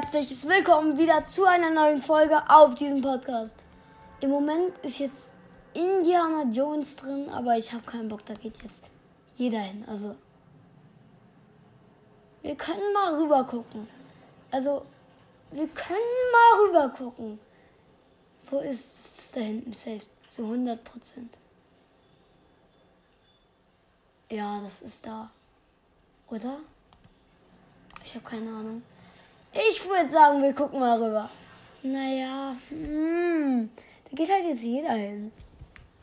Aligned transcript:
herzliches 0.00 0.48
Willkommen 0.48 0.96
wieder 0.96 1.26
zu 1.26 1.44
einer 1.44 1.68
neuen 1.68 2.00
Folge 2.00 2.42
auf 2.48 2.74
diesem 2.74 3.02
Podcast. 3.02 3.54
Im 4.20 4.30
Moment 4.30 4.78
ist 4.78 4.98
jetzt 4.98 5.30
Indiana 5.74 6.50
Jones 6.50 6.96
drin, 6.96 7.28
aber 7.28 7.58
ich 7.58 7.70
habe 7.70 7.82
keinen 7.82 8.08
Bock, 8.08 8.24
da 8.24 8.32
geht 8.32 8.62
jetzt 8.62 8.80
jeder 9.34 9.58
hin. 9.58 9.84
Also, 9.86 10.16
wir 12.40 12.56
können 12.56 12.80
mal 12.94 13.14
rüber 13.20 13.44
gucken. 13.44 13.86
Also, 14.50 14.86
wir 15.50 15.68
können 15.68 15.98
mal 16.32 16.66
rüber 16.66 16.88
gucken. 16.96 17.38
Wo 18.50 18.60
ist 18.60 19.18
es 19.18 19.30
da 19.32 19.40
hinten 19.40 19.74
safe? 19.74 20.06
Zu 20.30 20.44
100 20.44 20.82
Prozent. 20.82 21.36
Ja, 24.30 24.60
das 24.64 24.80
ist 24.80 25.04
da. 25.04 25.30
Oder? 26.30 26.56
Ich 28.02 28.14
habe 28.14 28.24
keine 28.24 28.48
Ahnung. 28.48 28.82
Ich 29.52 29.84
würde 29.84 30.08
sagen, 30.08 30.42
wir 30.42 30.54
gucken 30.54 30.78
mal 30.78 31.02
rüber. 31.02 31.28
Naja, 31.82 32.56
hm, 32.68 33.68
da 34.04 34.16
geht 34.16 34.30
halt 34.30 34.46
jetzt 34.46 34.62
jeder 34.62 34.92
hin. 34.92 35.32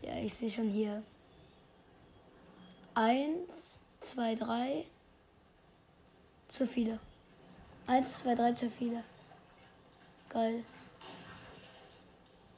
Ja, 0.02 0.16
ich 0.18 0.34
sehe 0.34 0.50
schon 0.50 0.68
hier. 0.68 1.02
Eins, 2.94 3.80
zwei, 4.02 4.36
drei. 4.36 4.86
Zu 6.50 6.68
viele. 6.68 7.00
Eins, 7.86 8.20
zwei, 8.20 8.36
drei, 8.36 8.52
zu 8.52 8.70
viele. 8.70 9.04
Geil. 10.30 10.64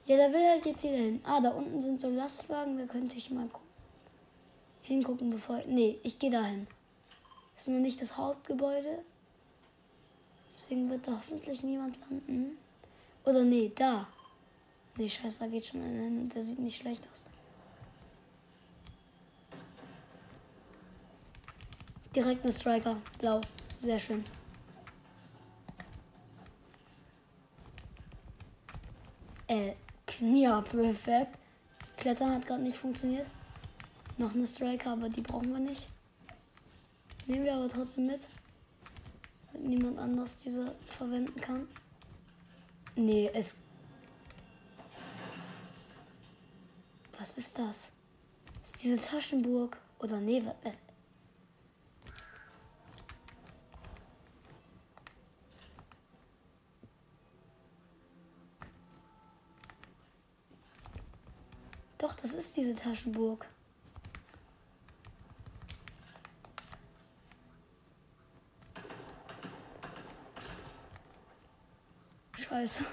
Ja, 0.08 0.18
da 0.18 0.34
will 0.34 0.44
halt 0.44 0.66
jetzt 0.66 0.84
jeder 0.84 0.98
hin. 0.98 1.22
Ah, 1.24 1.40
da 1.40 1.50
unten 1.50 1.84
sind 1.84 2.02
so 2.02 2.10
Lastwagen, 2.10 2.80
da 2.80 2.86
könnte 2.86 3.18
ich 3.18 3.30
mal 3.30 3.48
hingucken, 4.82 5.30
bevor. 5.30 5.62
Nee, 5.68 6.00
ich 6.02 6.18
gehe 6.18 6.32
da 6.32 6.44
hin. 6.44 6.66
Ist 7.56 7.68
noch 7.68 7.80
nicht 7.80 8.02
das 8.02 8.18
Hauptgebäude. 8.18 9.04
Deswegen 10.52 10.90
wird 10.90 11.08
da 11.08 11.12
hoffentlich 11.12 11.64
niemand 11.64 11.98
landen. 12.02 12.58
Oder 13.26 13.44
nee, 13.44 13.72
da. 13.76 14.08
Nee, 14.98 15.10
scheiße, 15.10 15.40
da 15.40 15.48
geht 15.48 15.66
schon 15.66 15.82
einer 15.82 16.04
hin 16.04 16.22
und 16.22 16.34
der 16.34 16.44
sieht 16.44 16.60
nicht 16.60 16.78
schlecht 16.82 17.04
aus. 17.12 17.24
Direkt 22.16 22.44
ein 22.44 22.52
Striker. 22.52 22.98
Blau. 23.20 23.40
Sehr 23.78 24.00
schön. 24.00 24.26
Äh, 29.48 29.74
ja, 30.20 30.62
perfekt. 30.62 31.38
Klettern 31.98 32.34
hat 32.34 32.46
gerade 32.46 32.64
nicht 32.64 32.78
funktioniert. 32.78 33.28
Noch 34.18 34.34
eine 34.34 34.46
Striker, 34.46 34.92
aber 34.92 35.10
die 35.10 35.22
brauchen 35.22 35.52
wir 35.52 35.60
nicht. 35.60 35.88
Nehmen 37.26 37.46
wir 37.46 37.54
aber 37.56 37.70
trotzdem 37.70 38.08
mit 38.08 38.28
niemand 39.60 40.00
anders 40.00 40.38
diese 40.38 40.76
verwenden 40.88 41.40
kann? 41.40 41.68
Nee, 42.96 43.30
es. 43.34 43.56
Was 47.18 47.38
ist 47.38 47.58
das? 47.58 47.92
Ist 48.64 48.84
diese 48.84 49.02
Taschenburg? 49.02 49.78
Oder 50.00 50.20
nee, 50.20 50.44
was? 50.46 50.78
Doch, 61.98 62.14
das 62.16 62.34
ist 62.34 62.56
diese 62.56 62.76
Taschenburg. 62.76 63.46
Scheiße. 72.60 72.84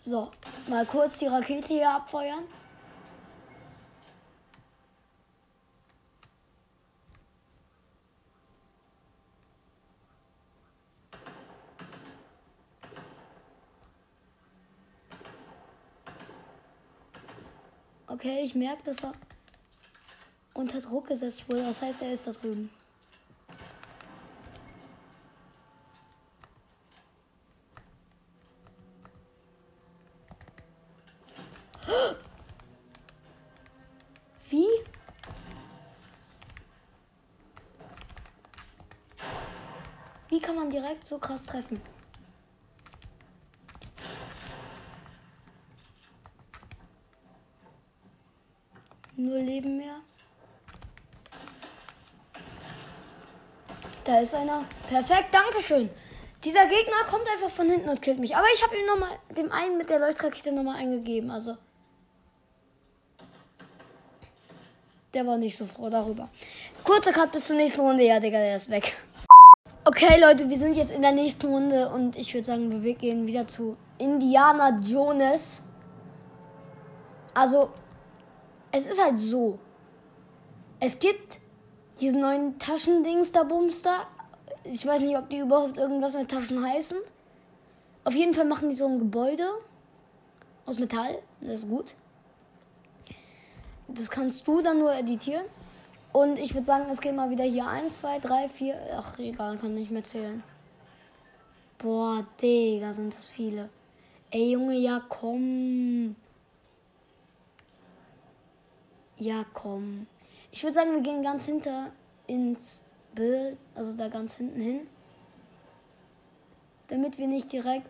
So, 0.00 0.32
mal 0.66 0.84
kurz 0.84 1.18
die 1.18 1.26
Rakete 1.26 1.68
hier 1.68 1.90
abfeuern. 1.92 2.42
Okay, 18.28 18.42
ich 18.44 18.54
merke, 18.54 18.82
dass 18.82 19.02
er 19.02 19.12
unter 20.52 20.82
Druck 20.82 21.06
gesetzt 21.06 21.48
wurde. 21.48 21.62
Das 21.62 21.80
heißt, 21.80 22.02
er 22.02 22.12
ist 22.12 22.26
da 22.26 22.32
drüben. 22.32 22.68
Wie? 34.50 34.66
Wie 40.28 40.40
kann 40.40 40.56
man 40.56 40.68
direkt 40.68 41.08
so 41.08 41.16
krass 41.16 41.46
treffen? 41.46 41.80
Da 54.08 54.20
ist 54.20 54.34
einer. 54.34 54.64
Perfekt, 54.88 55.34
Dankeschön. 55.34 55.90
Dieser 56.42 56.66
Gegner 56.66 57.04
kommt 57.10 57.28
einfach 57.30 57.50
von 57.50 57.68
hinten 57.68 57.90
und 57.90 58.00
killt 58.00 58.18
mich. 58.18 58.34
Aber 58.34 58.46
ich 58.54 58.62
habe 58.62 58.74
ihm 58.74 58.86
nochmal, 58.86 59.10
dem 59.36 59.52
einen 59.52 59.76
mit 59.76 59.90
der 59.90 59.98
Leuchtrakete 59.98 60.50
nochmal 60.50 60.76
eingegeben. 60.76 61.30
Also. 61.30 61.58
Der 65.12 65.26
war 65.26 65.36
nicht 65.36 65.54
so 65.54 65.66
froh 65.66 65.90
darüber. 65.90 66.30
Kurzer 66.84 67.12
Cut 67.12 67.32
bis 67.32 67.48
zur 67.48 67.56
nächsten 67.56 67.82
Runde. 67.82 68.02
Ja, 68.02 68.18
Digga, 68.18 68.38
der 68.38 68.56
ist 68.56 68.70
weg. 68.70 68.96
Okay, 69.84 70.18
Leute, 70.18 70.48
wir 70.48 70.56
sind 70.56 70.74
jetzt 70.74 70.90
in 70.90 71.02
der 71.02 71.12
nächsten 71.12 71.46
Runde 71.46 71.90
und 71.90 72.16
ich 72.16 72.32
würde 72.32 72.46
sagen, 72.46 72.82
wir 72.82 72.94
gehen 72.94 73.26
wieder 73.26 73.46
zu 73.46 73.76
Indiana 73.98 74.80
Jones. 74.80 75.60
Also, 77.34 77.68
es 78.72 78.86
ist 78.86 79.04
halt 79.04 79.20
so. 79.20 79.58
Es 80.80 80.98
gibt 80.98 81.40
diesen 82.00 82.20
neuen 82.20 82.58
Taschendings 82.58 83.32
da 83.32 83.42
Bumster. 83.42 84.06
Ich 84.64 84.86
weiß 84.86 85.00
nicht, 85.00 85.16
ob 85.16 85.28
die 85.30 85.38
überhaupt 85.38 85.78
irgendwas 85.78 86.14
mit 86.14 86.30
Taschen 86.30 86.62
heißen. 86.64 86.98
Auf 88.04 88.14
jeden 88.14 88.34
Fall 88.34 88.44
machen 88.44 88.70
die 88.70 88.76
so 88.76 88.86
ein 88.86 88.98
Gebäude 88.98 89.48
aus 90.66 90.78
Metall. 90.78 91.18
Das 91.40 91.60
ist 91.60 91.68
gut. 91.68 91.94
Das 93.88 94.10
kannst 94.10 94.46
du 94.46 94.60
dann 94.60 94.78
nur 94.78 94.92
editieren. 94.92 95.44
Und 96.12 96.38
ich 96.38 96.54
würde 96.54 96.66
sagen, 96.66 96.86
es 96.90 97.00
geht 97.00 97.14
mal 97.14 97.30
wieder 97.30 97.44
hier 97.44 97.66
1, 97.66 98.00
2, 98.00 98.18
3, 98.18 98.48
4. 98.48 98.76
Ach, 98.96 99.18
egal, 99.18 99.56
kann 99.58 99.74
nicht 99.74 99.90
mehr 99.90 100.04
zählen. 100.04 100.42
Boah, 101.78 102.26
Digga, 102.40 102.92
sind 102.92 103.14
das 103.14 103.28
viele. 103.28 103.68
Ey, 104.30 104.52
Junge, 104.52 104.74
ja, 104.74 105.02
komm. 105.08 106.16
Ja, 109.16 109.44
komm. 109.52 110.06
Ich 110.50 110.62
würde 110.62 110.74
sagen, 110.74 110.92
wir 110.92 111.02
gehen 111.02 111.22
ganz 111.22 111.44
hinter 111.44 111.92
ins 112.26 112.82
Bild, 113.14 113.58
also 113.74 113.92
da 113.96 114.08
ganz 114.08 114.36
hinten 114.36 114.60
hin. 114.60 114.86
Damit 116.88 117.18
wir 117.18 117.26
nicht 117.26 117.52
direkt. 117.52 117.86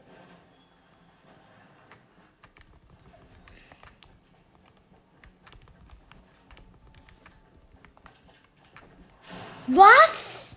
Was? 9.68 10.56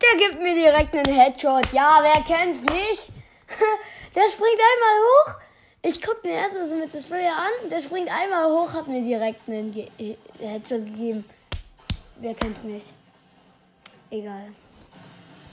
Der 0.00 0.18
gibt 0.18 0.40
mir 0.40 0.54
direkt 0.54 0.94
einen 0.94 1.14
Headshot. 1.14 1.72
Ja, 1.72 1.98
wer 2.00 2.22
kennt's 2.22 2.62
nicht? 2.62 3.10
Der 4.14 4.28
springt 4.28 4.60
einmal 4.60 5.34
hoch 5.34 5.43
ich 5.86 6.00
guck 6.00 6.22
den 6.22 6.32
erst 6.32 6.54
mal 6.54 6.66
so 6.66 6.76
mit 6.76 6.92
dem 6.92 7.00
Sprayer 7.00 7.36
an. 7.36 7.70
Der 7.70 7.80
springt 7.80 8.08
einmal 8.10 8.50
hoch, 8.50 8.72
hat 8.72 8.88
mir 8.88 9.02
direkt 9.02 9.46
einen 9.48 9.70
Ge 9.70 9.88
Headshot 10.38 10.86
gegeben. 10.86 11.24
Wer 12.16 12.34
kennt's 12.34 12.64
nicht? 12.64 12.90
Egal. 14.10 14.48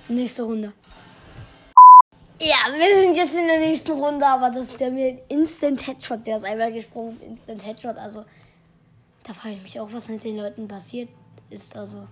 Nächste 0.07 0.43
Runde. 0.43 0.71
Ja, 2.39 2.73
wir 2.73 2.95
sind 2.95 3.15
jetzt 3.15 3.35
in 3.35 3.45
der 3.45 3.59
nächsten 3.59 3.91
Runde, 3.91 4.25
aber 4.25 4.49
das 4.49 4.69
ist 4.69 4.79
der 4.79 4.89
mir 4.89 5.21
Instant 5.27 5.85
Headshot. 5.85 6.25
Der 6.25 6.37
ist 6.37 6.45
einmal 6.45 6.71
gesprungen. 6.71 7.19
Instant 7.21 7.65
Headshot. 7.65 7.97
Also, 7.97 8.23
da 9.23 9.33
frage 9.33 9.55
ich 9.55 9.63
mich 9.63 9.79
auch, 9.79 9.89
was 9.91 10.07
mit 10.07 10.23
den 10.23 10.37
Leuten 10.37 10.67
passiert 10.67 11.09
ist. 11.49 11.75
Also, 11.75 12.07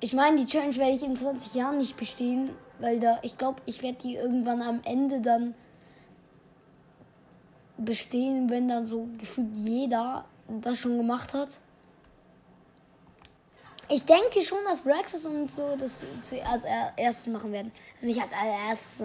ich 0.00 0.12
meine, 0.12 0.36
die 0.36 0.46
Challenge 0.46 0.76
werde 0.76 0.92
ich 0.92 1.02
in 1.02 1.16
20 1.16 1.54
Jahren 1.54 1.78
nicht 1.78 1.96
bestehen, 1.96 2.50
weil 2.78 3.00
da, 3.00 3.18
ich 3.22 3.38
glaube, 3.38 3.62
ich 3.64 3.82
werde 3.82 3.98
die 4.02 4.16
irgendwann 4.16 4.60
am 4.60 4.80
Ende 4.84 5.22
dann 5.22 5.54
bestehen, 7.76 8.48
wenn 8.50 8.68
dann 8.68 8.86
so 8.86 9.08
gefühlt 9.18 9.52
jeder 9.54 10.24
das 10.48 10.78
schon 10.78 10.96
gemacht 10.96 11.34
hat. 11.34 11.58
Ich 13.88 14.04
denke 14.04 14.42
schon, 14.42 14.58
dass 14.64 14.80
Brexit 14.80 15.26
und 15.26 15.50
so 15.50 15.76
das 15.76 16.04
als 16.50 16.64
erstes 16.96 17.26
machen 17.32 17.52
werden. 17.52 17.72
Nicht 18.00 18.20
als 18.20 18.32
allererstes. 18.32 19.02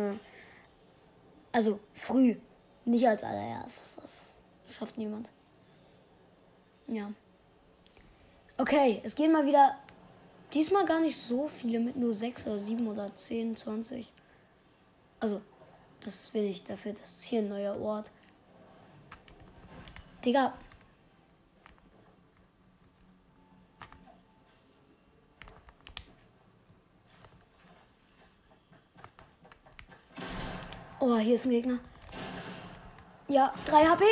Also 1.51 1.79
früh. 1.93 2.35
Nicht 2.85 3.05
als 3.07 3.23
allererstes. 3.23 3.95
Das 4.65 4.75
schafft 4.75 4.97
niemand. 4.97 5.29
Ja. 6.87 7.11
Okay, 8.57 9.01
es 9.03 9.15
gehen 9.15 9.31
mal 9.31 9.45
wieder. 9.45 9.75
Diesmal 10.53 10.85
gar 10.85 10.99
nicht 10.99 11.17
so 11.17 11.47
viele 11.47 11.79
mit 11.79 11.95
nur 11.95 12.13
6 12.13 12.47
oder 12.47 12.59
7 12.59 12.87
oder 12.87 13.15
10, 13.15 13.55
20. 13.55 14.11
Also, 15.19 15.41
das 15.99 16.33
will 16.33 16.45
ich 16.45 16.63
dafür. 16.63 16.93
Das 16.93 17.09
ist 17.09 17.23
hier 17.23 17.41
ein 17.41 17.49
neuer 17.49 17.79
Ort. 17.79 18.09
Digga. 20.23 20.53
Oh, 30.99 31.15
hier 31.17 31.35
ist 31.35 31.45
ein 31.45 31.51
Gegner. 31.51 31.79
Ja, 33.29 33.53
3 33.67 33.85
HP. 33.85 34.03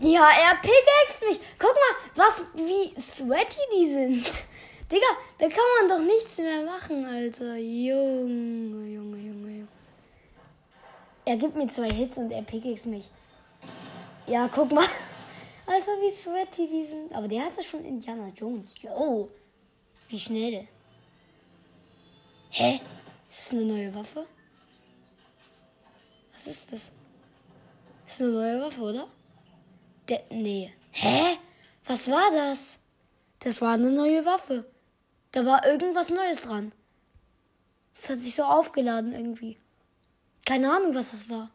Ja, 0.00 0.26
er 0.30 0.56
pickaxt 0.56 1.22
mich. 1.28 1.38
Guck 1.58 1.74
mal, 1.74 2.26
was, 2.26 2.42
wie 2.54 2.98
sweaty 2.98 3.60
die 3.76 3.92
sind. 3.92 4.26
Digga, 4.90 5.06
da 5.38 5.48
kann 5.48 5.58
man 5.80 5.88
doch 5.88 6.04
nichts 6.04 6.38
mehr 6.38 6.64
machen, 6.64 7.04
Alter. 7.04 7.56
Junge, 7.56 8.86
Junge, 8.86 9.18
Junge, 9.18 9.48
Junge. 9.48 9.68
Er 11.26 11.36
gibt 11.36 11.56
mir 11.56 11.68
zwei 11.68 11.90
Hits 11.90 12.16
und 12.16 12.32
er 12.32 12.42
pickaxt 12.42 12.86
mich. 12.86 13.10
Ja, 14.26 14.48
guck 14.48 14.72
mal. 14.72 14.86
Alter, 15.66 15.92
wie 16.00 16.10
sweaty 16.10 16.66
die 16.66 16.86
sind. 16.86 17.12
Aber 17.14 17.28
der 17.28 17.44
hatte 17.44 17.62
schon 17.62 17.84
Indiana 17.84 18.28
Jones. 18.28 18.74
Yo. 18.82 19.30
Wie 20.08 20.18
schnell. 20.18 20.68
Hä? 22.50 22.80
Ist 23.28 23.46
das 23.46 23.52
eine 23.52 23.64
neue 23.64 23.94
Waffe? 23.94 24.26
Was 26.32 26.46
ist 26.46 26.72
das? 26.72 26.90
Das 28.04 28.14
ist 28.14 28.20
eine 28.20 28.32
neue 28.32 28.60
Waffe, 28.60 28.80
oder? 28.80 29.08
Der, 30.08 30.22
nee. 30.30 30.72
Hä? 30.90 31.38
Was 31.86 32.10
war 32.10 32.30
das? 32.30 32.78
Das 33.38 33.60
war 33.62 33.74
eine 33.74 33.90
neue 33.90 34.24
Waffe. 34.24 34.70
Da 35.32 35.46
war 35.46 35.66
irgendwas 35.66 36.10
Neues 36.10 36.42
dran. 36.42 36.72
Es 37.94 38.10
hat 38.10 38.18
sich 38.18 38.34
so 38.34 38.44
aufgeladen 38.44 39.12
irgendwie. 39.14 39.58
Keine 40.44 40.70
Ahnung, 40.70 40.94
was 40.94 41.12
das 41.12 41.30
war. 41.30 41.50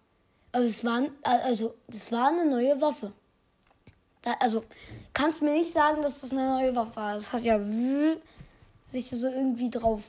Aber 0.58 0.66
es 0.66 0.84
war, 0.84 1.04
also, 1.22 1.76
das 1.88 2.12
war 2.12 2.30
eine 2.30 2.44
neue 2.44 2.82
Waffe. 2.82 3.14
Da, 4.24 4.34
also, 4.40 4.64
kannst 5.14 5.44
mir 5.44 5.54
nicht 5.54 5.72
sagen, 5.72 6.02
dass 6.02 6.22
das 6.22 6.32
eine 6.32 6.50
neue 6.50 6.76
Waffe 6.76 6.96
war. 6.96 7.14
Das 7.14 7.32
hat 7.32 7.44
ja 7.44 7.60
sich 8.88 9.08
so 9.08 9.28
irgendwie 9.28 9.70
drauf, 9.70 10.02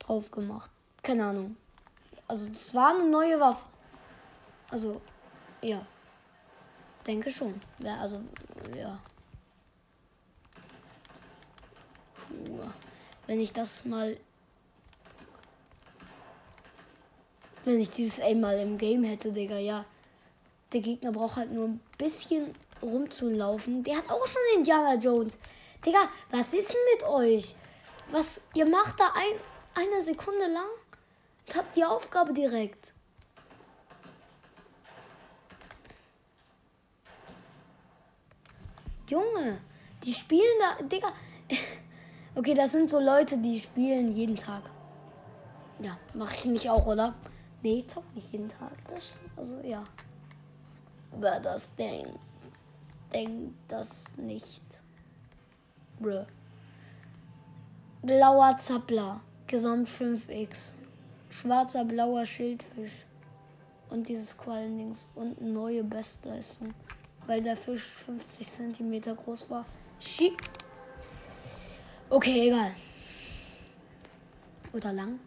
drauf 0.00 0.32
gemacht. 0.32 0.68
Keine 1.00 1.26
Ahnung. 1.26 1.56
Also, 2.26 2.48
das 2.48 2.74
war 2.74 2.92
eine 2.92 3.08
neue 3.08 3.38
Waffe. 3.38 3.66
Also, 4.68 5.00
ja. 5.62 5.86
Denke 7.06 7.30
schon. 7.30 7.62
Ja, 7.78 7.98
also, 7.98 8.20
ja. 8.76 8.98
Puh. 12.16 12.58
Wenn 13.28 13.38
ich 13.38 13.52
das 13.52 13.84
mal. 13.84 14.16
Wenn 17.64 17.80
ich 17.80 17.90
dieses 17.90 18.20
einmal 18.20 18.58
im 18.60 18.76
Game 18.76 19.04
hätte, 19.04 19.32
Digga, 19.32 19.56
ja. 19.56 19.84
Der 20.72 20.80
Gegner 20.80 21.12
braucht 21.12 21.36
halt 21.36 21.52
nur 21.52 21.68
ein 21.68 21.80
bisschen 21.96 22.54
rumzulaufen. 22.82 23.82
Der 23.82 23.96
hat 23.96 24.10
auch 24.10 24.26
schon 24.26 24.42
Indiana 24.56 24.96
Jones. 24.96 25.38
Digga, 25.84 26.08
was 26.30 26.52
ist 26.52 26.72
denn 26.72 26.80
mit 26.94 27.02
euch? 27.04 27.54
Was, 28.10 28.42
ihr 28.54 28.66
macht 28.66 29.00
da 29.00 29.12
ein, 29.14 29.86
eine 29.86 30.02
Sekunde 30.02 30.46
lang 30.46 30.66
und 31.46 31.56
habt 31.56 31.76
die 31.76 31.84
Aufgabe 31.84 32.32
direkt. 32.32 32.92
Junge, 39.08 39.60
die 40.02 40.12
spielen 40.12 40.58
da, 40.60 40.82
Digga. 40.84 41.12
Okay, 42.36 42.52
das 42.52 42.72
sind 42.72 42.90
so 42.90 42.98
Leute, 42.98 43.38
die 43.38 43.60
spielen 43.60 44.10
jeden 44.10 44.36
Tag. 44.36 44.64
Ja, 45.78 45.96
mache 46.14 46.34
ich 46.34 46.44
nicht 46.46 46.68
auch, 46.68 46.84
oder? 46.84 47.14
Nee, 47.64 47.84
zock 47.84 48.04
nicht 48.14 48.30
jeden 48.30 48.48
Tag. 48.48 48.72
Das, 48.86 49.16
also, 49.36 49.58
ja. 49.60 49.82
Wer 51.18 51.40
das 51.40 51.74
denkt, 51.74 52.16
denkt 53.12 53.56
das 53.66 54.16
nicht. 54.16 54.62
Bruh. 55.98 56.26
Blauer 58.02 58.56
Zappler. 58.58 59.20
Gesamt 59.48 59.88
5x. 59.88 60.74
Schwarzer 61.28 61.84
blauer 61.84 62.24
Schildfisch. 62.24 63.04
Und 63.90 64.08
dieses 64.08 64.38
Quallendings. 64.38 65.08
Und 65.16 65.40
neue 65.40 65.82
Bestleistung 65.82 66.72
weil 67.26 67.42
der 67.42 67.56
Fisch 67.56 67.82
50 67.82 68.48
cm 68.48 69.16
groß 69.16 69.50
war. 69.50 69.64
Schick. 70.00 70.40
Okay, 72.10 72.48
egal. 72.48 72.74
Oder 74.72 74.92
lang? 74.92 75.18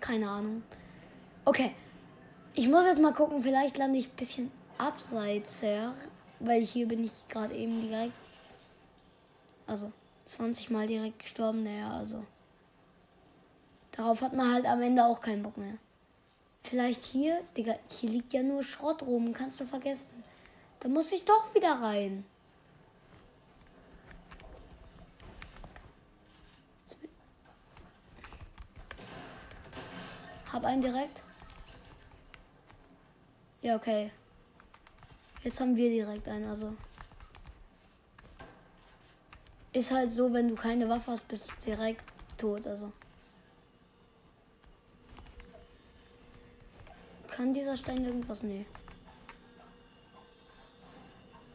Keine 0.00 0.28
Ahnung. 0.28 0.62
Okay. 1.48 1.74
Ich 2.52 2.68
muss 2.68 2.84
jetzt 2.84 3.00
mal 3.00 3.14
gucken, 3.14 3.42
vielleicht 3.42 3.78
lande 3.78 3.98
ich 3.98 4.10
ein 4.10 4.16
bisschen 4.16 4.52
abseits 4.76 5.62
her, 5.62 5.94
weil 6.40 6.60
hier 6.60 6.86
bin 6.86 7.02
ich 7.02 7.26
gerade 7.30 7.54
eben 7.54 7.80
direkt. 7.80 8.12
Also 9.66 9.90
20 10.26 10.68
Mal 10.68 10.86
direkt 10.86 11.20
gestorben, 11.20 11.62
naja, 11.62 11.96
also. 11.96 12.22
Darauf 13.92 14.20
hat 14.20 14.34
man 14.34 14.52
halt 14.52 14.66
am 14.66 14.82
Ende 14.82 15.02
auch 15.02 15.22
keinen 15.22 15.42
Bock 15.42 15.56
mehr. 15.56 15.78
Vielleicht 16.64 17.02
hier, 17.06 17.40
Digga, 17.56 17.76
hier 17.88 18.10
liegt 18.10 18.34
ja 18.34 18.42
nur 18.42 18.62
Schrott 18.62 19.02
rum, 19.04 19.32
kannst 19.32 19.58
du 19.58 19.64
vergessen. 19.64 20.22
Da 20.80 20.90
muss 20.90 21.10
ich 21.12 21.24
doch 21.24 21.54
wieder 21.54 21.80
rein. 21.80 22.26
Hab 30.52 30.66
einen 30.66 30.82
direkt. 30.82 31.22
Ja, 33.60 33.76
okay. 33.76 34.10
Jetzt 35.42 35.60
haben 35.60 35.76
wir 35.76 35.88
direkt 35.90 36.28
einen, 36.28 36.48
also. 36.48 36.74
Ist 39.72 39.90
halt 39.90 40.10
so, 40.10 40.32
wenn 40.32 40.48
du 40.48 40.54
keine 40.54 40.88
Waffe 40.88 41.10
hast, 41.10 41.28
bist 41.28 41.48
du 41.48 41.70
direkt 41.70 42.04
tot, 42.36 42.66
also. 42.66 42.92
Kann 47.28 47.54
dieser 47.54 47.76
Stein 47.76 48.04
irgendwas? 48.04 48.42
Nee. 48.42 48.66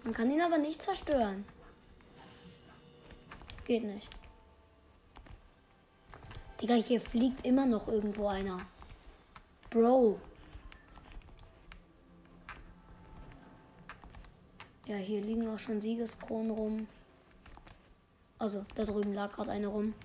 Man 0.03 0.13
kann 0.13 0.31
ihn 0.31 0.41
aber 0.41 0.57
nicht 0.57 0.81
zerstören. 0.81 1.45
Geht 3.65 3.83
nicht. 3.83 4.09
Digga, 6.61 6.75
hier 6.75 7.01
fliegt 7.01 7.45
immer 7.45 7.65
noch 7.65 7.87
irgendwo 7.87 8.27
einer. 8.27 8.61
Bro. 9.69 10.19
Ja, 14.93 14.99
hier 14.99 15.21
liegen 15.21 15.47
auch 15.47 15.57
schon 15.57 15.81
Siegeskronen 15.81 16.51
rum. 16.51 16.87
Also, 18.37 18.63
da 18.75 18.85
drüben 18.85 19.15
lag 19.15 19.31
gerade 19.31 19.49
eine 19.49 19.65
rum. 19.65 19.95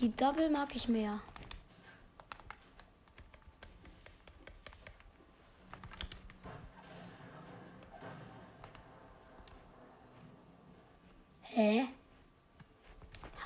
Die 0.00 0.10
Double 0.16 0.50
mag 0.50 0.74
ich 0.74 0.88
mehr. 0.88 1.20
Hä? 11.42 11.86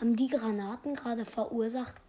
Haben 0.00 0.16
die 0.16 0.28
Granaten 0.28 0.94
gerade 0.94 1.26
verursacht? 1.26 2.03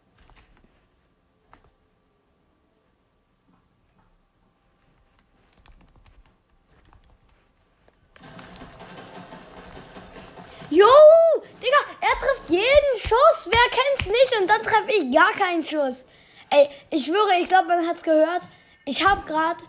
Und 14.46 14.52
dann 14.52 14.62
treffe 14.62 14.92
ich 14.92 15.12
gar 15.12 15.32
keinen 15.32 15.64
Schuss. 15.64 16.06
Ey, 16.52 16.70
ich 16.92 17.04
schwöre, 17.04 17.42
ich 17.42 17.50
glaube, 17.50 17.68
man 17.68 17.88
hat's 17.88 18.04
gehört. 18.04 18.44
Ich 18.86 19.04
habe 19.04 19.26
gerade 19.26 19.64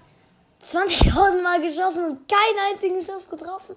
20.000 0.62 1.40
Mal 1.40 1.62
geschossen 1.62 2.04
und 2.04 2.28
keinen 2.28 2.70
einzigen 2.70 3.02
Schuss 3.02 3.26
getroffen. 3.26 3.74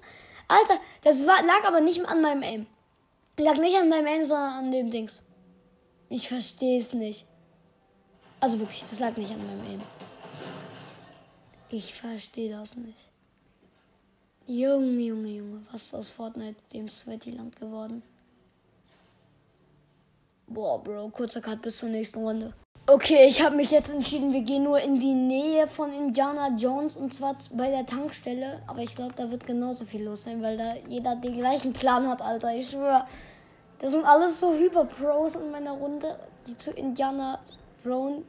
Alter, 0.50 0.78
das 1.02 1.26
war, 1.26 1.42
lag 1.44 1.64
aber 1.66 1.80
nicht 1.80 2.06
an 2.06 2.22
meinem 2.22 2.44
Aim. 2.44 2.68
Lag 3.38 3.56
nicht 3.60 3.78
an 3.78 3.88
meinem 3.88 4.08
Aim, 4.08 4.26
sondern 4.26 4.52
an 4.52 4.72
dem 4.74 4.92
Dings. 4.92 5.24
Ich 6.10 6.28
verstehe 6.28 6.82
es 6.82 6.92
nicht. 6.92 7.26
Also 8.42 8.60
wirklich, 8.60 8.82
das 8.82 9.00
lag 9.00 9.16
nicht 9.16 9.32
an 9.32 9.48
meinem 9.48 9.76
Aim. 9.76 9.82
Ich 11.70 11.94
verstehe 11.94 12.52
das 12.52 12.76
nicht. 12.76 13.00
Junge, 14.48 15.00
Junge, 15.00 15.30
Junge, 15.30 15.66
was 15.72 15.84
ist 15.84 15.96
aus 15.96 16.12
Fortnite 16.12 16.62
dem 16.74 16.90
Sweaty-Land 16.90 17.56
geworden? 17.56 18.04
Boah, 20.52 20.84
Bro, 20.84 21.10
kurzer 21.10 21.42
Cut 21.42 21.62
bis 21.62 21.78
zur 21.78 21.90
nächsten 21.90 22.20
Runde. 22.20 22.54
Okay, 22.88 23.28
ich 23.28 23.46
habe 23.46 23.56
mich 23.56 23.70
jetzt 23.70 23.92
entschieden, 23.92 24.34
wir 24.34 24.42
gehen 24.42 24.64
nur 24.64 24.80
in 24.80 25.00
die 25.00 25.14
Nähe 25.14 25.68
von 25.68 25.94
Indiana 25.94 26.50
Jones 26.58 26.96
und 26.96 27.14
zwar 27.14 27.36
bei 27.54 27.70
der 27.70 27.86
Tankstelle. 27.86 28.64
Aber 28.66 28.80
ich 28.80 28.96
glaube, 28.96 29.14
da 29.16 29.30
wird 29.30 29.46
genauso 29.46 29.86
viel 29.86 30.04
los 30.04 30.24
sein, 30.24 30.42
weil 30.42 30.58
da 30.58 30.74
jeder 30.88 31.16
den 31.16 31.36
gleichen 31.38 31.72
Plan 31.72 32.08
hat, 32.08 32.24
Alter. 32.24 32.52
Ich 32.56 32.72
schwöre. 32.72 33.06
Das 33.78 33.92
sind 33.92 34.04
alles 34.04 34.40
so 34.40 34.54
Hyper-Pros 34.56 35.36
in 35.36 35.52
meiner 35.52 35.74
Runde, 35.74 36.18
die 36.48 36.58
zu 36.58 36.72
Indiana 36.72 37.40
Drone, 37.84 38.24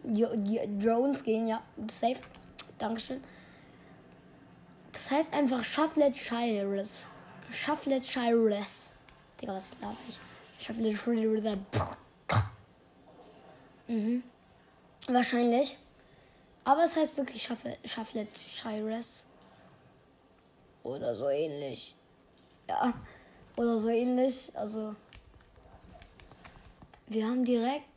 Drones 0.78 1.24
gehen. 1.24 1.48
Ja, 1.48 1.62
safe. 1.90 2.20
Dankeschön. 2.78 3.22
Das 4.92 5.10
heißt 5.10 5.32
einfach 5.32 5.64
Shufflet 5.64 6.14
Shires. 6.14 7.06
Shufflet 7.50 8.04
Shires. 8.04 8.92
Digga, 9.40 9.54
was 9.54 9.72
laber 9.80 9.96
ich? 10.06 10.20
Shufflet 10.62 10.98
Shires. 10.98 11.56
Mhm. 13.90 14.22
Wahrscheinlich. 15.08 15.76
Aber 16.62 16.84
es 16.84 16.94
heißt 16.94 17.16
wirklich 17.16 17.42
Shufflet 17.42 18.38
Shires. 18.38 19.24
Oder 20.84 21.16
so 21.16 21.28
ähnlich. 21.28 21.96
Ja. 22.68 22.94
Oder 23.56 23.78
so 23.80 23.88
ähnlich. 23.88 24.52
Also. 24.54 24.94
Wir 27.08 27.26
haben 27.26 27.44
direkt 27.44 27.88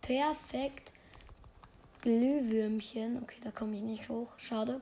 perfekt 0.00 0.90
Glühwürmchen. 2.00 3.22
Okay, 3.22 3.38
da 3.44 3.52
komme 3.52 3.76
ich 3.76 3.82
nicht 3.82 4.08
hoch. 4.08 4.32
Schade. 4.38 4.80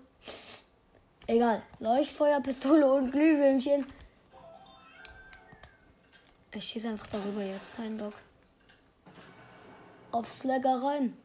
Egal. 1.26 1.62
Leuchtfeuerpistole 1.80 2.90
und 2.90 3.11
Glühwürmchen. 3.11 3.85
Ich 6.54 6.64
schieße 6.64 6.88
einfach 6.88 7.09
darüber 7.09 7.42
jetzt. 7.42 7.76
Kein 7.76 7.99
Bock. 7.99 8.14
Auf 10.12 10.28
Slagger 10.28 10.82
rein. 10.82 11.16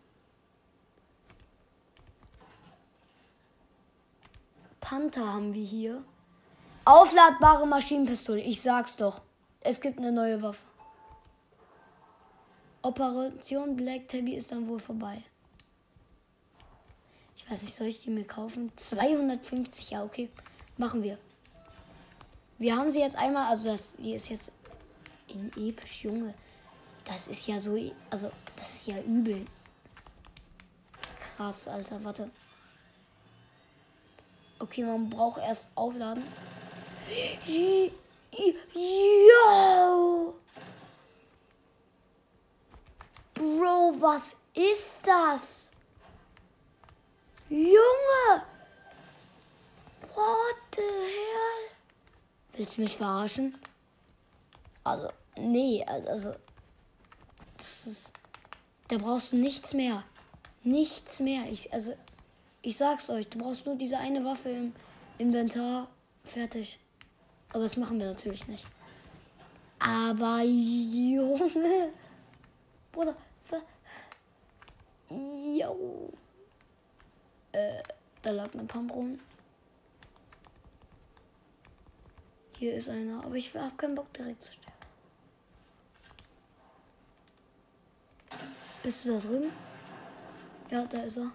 Panther 4.80 5.34
haben 5.34 5.54
wir 5.54 5.66
hier. 5.66 6.04
Aufladbare 6.86 7.66
Maschinenpistole. 7.66 8.42
Ich 8.42 8.62
sag's 8.62 8.96
doch. 8.96 9.22
Es 9.62 9.82
gibt 9.82 9.98
eine 9.98 10.12
neue 10.12 10.42
Waffe. 10.44 10.64
Operation 12.84 13.76
Black 13.76 14.08
Tabby 14.08 14.36
ist 14.36 14.52
dann 14.52 14.68
wohl 14.68 14.78
vorbei. 14.78 15.24
Ich 17.36 17.50
weiß 17.50 17.64
nicht, 17.64 17.74
soll 17.74 17.88
ich 17.88 18.04
die 18.04 18.12
mir 18.12 18.26
kaufen? 18.26 18.72
250, 18.76 19.90
ja, 19.90 20.04
okay. 20.04 20.30
Machen 20.78 21.02
wir. 21.02 21.18
Wir 22.60 22.78
haben 22.78 22.92
sie 22.92 23.00
jetzt 23.00 23.16
einmal, 23.16 23.50
also 23.50 23.72
das, 23.72 23.94
die 23.98 24.14
ist 24.14 24.30
jetzt 24.30 24.52
in 25.28 25.52
episch, 25.58 26.04
Junge. 26.04 26.36
Das 27.06 27.28
ist 27.28 27.48
ja 27.48 27.60
so, 27.60 27.78
also 28.10 28.32
das 28.56 28.74
ist 28.74 28.88
ja 28.88 29.00
übel. 29.02 29.46
Krass, 31.20 31.68
Alter, 31.68 32.04
warte. 32.04 32.30
Okay, 34.60 34.84
man 34.84 35.10
braucht 35.10 35.42
erst 35.42 35.70
aufladen. 35.76 36.24
Yo! 38.74 40.34
Bro, 43.34 43.96
was 44.00 44.36
ist 44.54 45.00
das? 45.04 45.70
Junge! 47.50 48.44
What 50.16 50.56
the 50.74 50.82
hell? 50.82 51.70
Willst 52.54 52.78
du 52.78 52.82
mich 52.82 52.96
verarschen? 52.96 53.60
Also, 54.84 55.10
nee, 55.36 55.84
also. 55.86 56.34
Das 57.58 57.88
ist. 57.88 58.14
Da 58.88 58.98
brauchst 58.98 59.34
du 59.34 59.38
nichts 59.38 59.74
mehr. 59.74 60.04
Nichts 60.64 61.20
mehr. 61.20 61.52
Ich, 61.52 61.74
also, 61.74 61.94
ich 62.62 62.78
sag's 62.78 63.10
euch, 63.10 63.28
du 63.30 63.40
brauchst 63.40 63.66
nur 63.66 63.76
diese 63.76 63.98
eine 63.98 64.24
Waffe 64.24 64.50
im 64.50 64.74
Inventar. 65.18 65.88
Fertig. 66.24 66.80
Aber 67.50 67.64
das 67.64 67.78
machen 67.78 68.00
wir 68.00 68.08
natürlich 68.08 68.48
nicht. 68.48 68.66
Aber 69.80 70.42
Junge. 70.42 71.92
Bruder. 72.92 73.16
Jo. 75.10 76.12
Äh, 77.52 77.84
da 78.22 78.32
lag 78.32 78.54
eine 78.54 78.64
Pump 78.64 78.94
rum. 78.94 79.20
Hier 82.58 82.74
ist 82.74 82.90
einer, 82.90 83.24
aber 83.24 83.36
ich 83.36 83.54
habe 83.56 83.76
keinen 83.76 83.96
Bock 83.96 84.12
direkt 84.14 84.44
zu 84.44 84.54
sterben. 84.54 84.75
Bist 88.86 89.04
du 89.04 89.14
da 89.14 89.18
drüben? 89.18 89.52
Ja, 90.70 90.86
da 90.86 91.00
ist 91.00 91.18
er. 91.18 91.32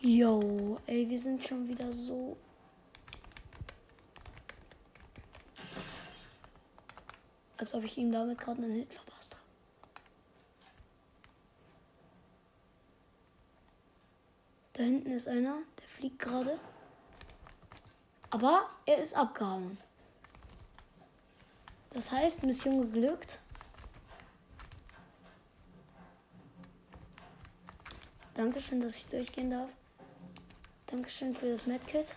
Yo, 0.00 0.78
ey, 0.86 1.08
wir 1.08 1.18
sind 1.18 1.42
schon 1.42 1.66
wieder 1.66 1.90
so 1.90 2.36
Als 7.56 7.72
ob 7.72 7.84
ich 7.84 7.96
ihm 7.96 8.12
damit 8.12 8.38
gerade 8.38 8.62
einen 8.62 8.74
Hit 8.74 8.92
verpasst 8.92 9.34
habe. 9.34 9.44
Da 14.74 14.82
hinten 14.82 15.10
ist 15.12 15.26
einer, 15.26 15.62
der 15.80 15.88
fliegt 15.88 16.18
gerade. 16.18 16.60
Aber 18.30 18.68
er 18.86 18.98
ist 18.98 19.14
abgehauen. 19.14 19.78
Das 21.90 22.10
heißt, 22.10 22.42
Mission 22.42 22.80
geglückt. 22.80 23.38
Dankeschön, 28.34 28.80
dass 28.80 28.96
ich 28.96 29.06
durchgehen 29.08 29.50
darf. 29.50 29.70
Dankeschön 30.86 31.34
für 31.34 31.50
das 31.50 31.66
Medkit. 31.66 32.14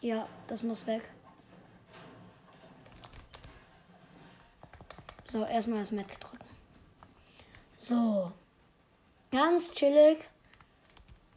Ja, 0.00 0.28
das 0.46 0.62
muss 0.62 0.86
weg. 0.86 1.08
So, 5.26 5.44
erstmal 5.44 5.80
das 5.80 5.90
Met 5.90 6.06
drücken. 6.20 6.44
So. 7.78 8.32
Ganz 9.30 9.70
chillig. 9.72 10.24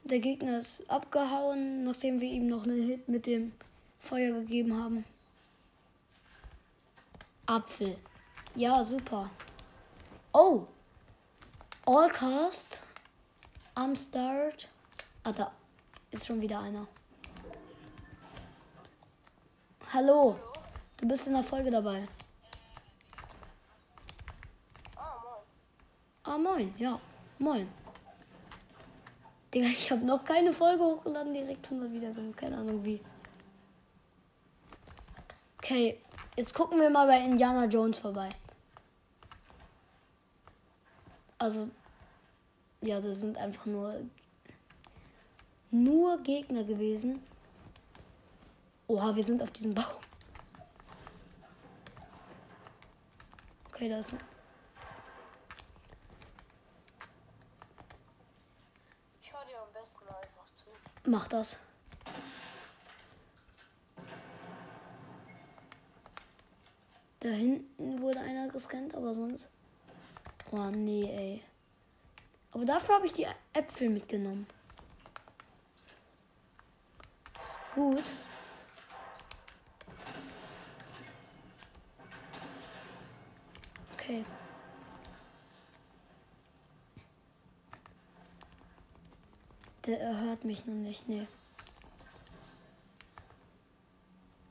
Der 0.03 0.19
Gegner 0.19 0.59
ist 0.59 0.89
abgehauen, 0.89 1.83
nachdem 1.83 2.19
wir 2.19 2.27
ihm 2.27 2.47
noch 2.47 2.63
einen 2.63 2.87
Hit 2.87 3.07
mit 3.07 3.25
dem 3.25 3.53
Feuer 3.99 4.39
gegeben 4.39 4.75
haben. 4.75 5.05
Apfel. 7.45 7.97
Ja, 8.55 8.83
super. 8.83 9.29
Oh. 10.33 10.65
Allcast. 11.85 12.83
Am 13.75 13.95
Start. 13.95 14.67
Ah, 15.23 15.31
da 15.31 15.51
ist 16.09 16.25
schon 16.25 16.41
wieder 16.41 16.59
einer. 16.59 16.87
Hallo. 19.93 20.37
Du 20.97 21.07
bist 21.07 21.27
in 21.27 21.33
der 21.33 21.43
Folge 21.43 21.69
dabei. 21.71 22.07
Ah, 26.23 26.37
moin, 26.37 26.73
ja. 26.77 26.99
Moin. 27.39 27.80
Digga, 29.53 29.67
ich 29.67 29.91
habe 29.91 30.05
noch 30.05 30.23
keine 30.23 30.53
Folge 30.53 30.83
hochgeladen, 30.83 31.33
direkt 31.33 31.65
100 31.65 31.91
Wiedergaben. 31.91 32.35
Keine 32.35 32.57
Ahnung 32.57 32.83
wie. 32.85 33.01
Okay, 35.57 35.99
jetzt 36.37 36.53
gucken 36.53 36.79
wir 36.79 36.89
mal 36.89 37.07
bei 37.07 37.19
Indiana 37.19 37.65
Jones 37.65 37.99
vorbei. 37.99 38.29
Also, 41.37 41.69
ja, 42.81 43.01
das 43.01 43.19
sind 43.19 43.37
einfach 43.37 43.65
nur 43.65 44.01
nur 45.71 46.17
Gegner 46.21 46.63
gewesen. 46.63 47.23
Oha, 48.87 49.15
wir 49.15 49.23
sind 49.23 49.41
auf 49.41 49.51
diesem 49.51 49.73
Baum. 49.73 49.85
Okay, 53.69 53.89
da 53.89 53.99
ist 53.99 54.13
ein 54.13 54.19
besten 59.81 60.07
einfach 60.07 60.45
zu. 60.55 60.65
Mach 61.09 61.27
das. 61.27 61.57
Da 67.19 67.29
hinten 67.29 68.01
wurde 68.01 68.19
einer 68.19 68.47
gescannt, 68.47 68.95
aber 68.95 69.13
sonst. 69.13 69.47
Oh 70.51 70.69
nee, 70.71 71.03
ey. 71.03 71.43
Aber 72.51 72.65
dafür 72.65 72.95
habe 72.95 73.05
ich 73.05 73.13
die 73.13 73.27
Äpfel 73.53 73.89
mitgenommen. 73.89 74.47
Ist 77.39 77.59
gut. 77.73 78.11
Okay. 83.93 84.25
Der 89.91 90.21
hört 90.21 90.45
mich 90.45 90.65
noch 90.65 90.73
nicht, 90.73 91.09
nee. 91.09 91.27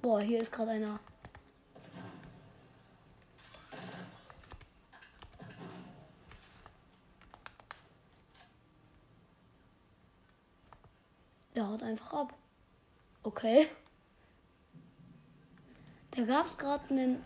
Boah, 0.02 0.20
hier 0.20 0.38
ist 0.38 0.52
gerade 0.52 0.72
einer. 0.72 1.00
Der 11.56 11.66
haut 11.66 11.82
einfach 11.84 12.12
ab. 12.12 12.34
Okay. 13.22 13.66
Da 16.10 16.24
gab 16.24 16.48
es 16.48 16.58
gerade 16.58 16.86
einen. 16.90 17.24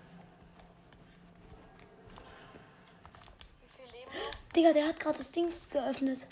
Digga, 4.54 4.72
der 4.72 4.86
hat 4.86 5.00
gerade 5.00 5.18
das 5.18 5.32
Dings 5.32 5.68
geöffnet. 5.68 6.28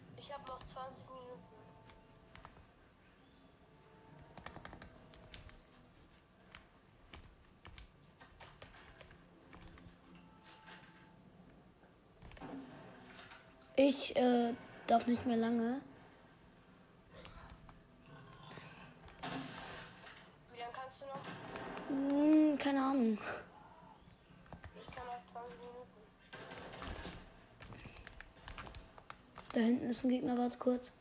Ich 13.85 14.15
äh, 14.15 14.55
darf 14.87 15.09
nicht 15.09 15.27
mehr 15.27 15.37
lange. 15.37 15.81
Wie 20.53 20.61
lange 20.61 20.73
kannst 20.73 21.03
du 21.03 21.07
noch? 21.07 21.21
Hm, 21.89 22.59
keine 22.59 22.81
Ahnung. 22.81 23.19
Ich 24.77 24.95
kann 24.95 25.05
noch 25.05 25.33
20 25.33 25.59
Minuten. 25.59 26.01
Da 29.53 29.61
hinten 29.61 29.91
ist 29.91 30.05
ein 30.05 30.11
Gegner, 30.11 30.39
warte 30.39 30.59
kurz. 30.59 30.93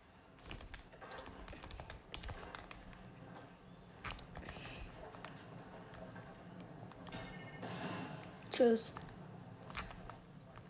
Tschüss. 8.52 8.92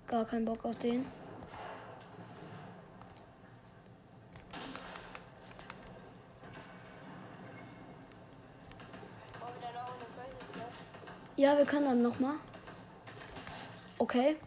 Gar 0.08 0.25
keinen 0.25 0.44
Bock 0.44 0.65
auf 0.65 0.75
den. 0.75 1.06
Wollen 9.39 9.53
wir 9.60 9.68
dann 9.74 9.86
auch 9.86 9.96
eine 9.96 10.06
Köln, 10.15 10.36
ne? 10.56 10.65
Ja, 11.41 11.57
wir 11.57 11.65
können 11.65 11.86
dann 11.86 12.03
nochmal. 12.03 12.36
Okay. 13.98 14.38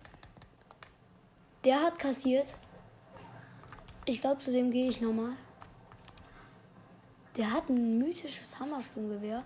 Der 1.64 1.82
hat 1.82 1.98
kassiert. 1.98 2.54
Ich 4.06 4.20
glaube, 4.20 4.38
zu 4.38 4.52
dem 4.52 4.70
gehe 4.70 4.88
ich 4.88 5.00
nochmal. 5.00 5.32
Der 7.36 7.52
hat 7.52 7.68
ein 7.68 7.98
mythisches 7.98 8.61
Hammersturmgewehr. 8.61 9.42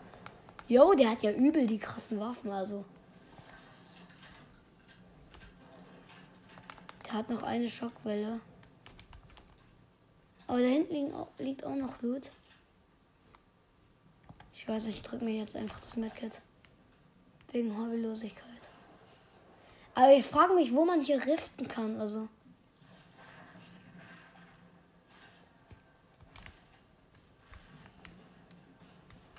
Jo, 0.68 0.92
der 0.92 1.12
hat 1.12 1.22
ja 1.22 1.32
übel 1.32 1.66
die 1.66 1.78
krassen 1.78 2.20
Waffen, 2.20 2.50
also. 2.50 2.84
Der 7.06 7.14
hat 7.14 7.30
noch 7.30 7.44
eine 7.44 7.70
Schockwelle. 7.70 8.40
Aber 10.46 10.58
da 10.58 10.66
hinten 10.66 11.14
liegt 11.38 11.64
auch 11.64 11.76
noch 11.76 12.02
Loot. 12.02 12.30
Ich 14.52 14.68
weiß 14.68 14.84
nicht, 14.84 14.96
ich 14.96 15.02
drücke 15.02 15.24
mir 15.24 15.38
jetzt 15.38 15.56
einfach 15.56 15.80
das 15.80 15.96
Medkit. 15.96 16.42
Wegen 17.52 17.76
Hobbylosigkeit. 17.76 18.44
Aber 19.94 20.12
ich 20.12 20.24
frage 20.24 20.54
mich, 20.54 20.72
wo 20.72 20.84
man 20.84 21.00
hier 21.00 21.24
riften 21.24 21.66
kann, 21.66 21.98
also. 21.98 22.28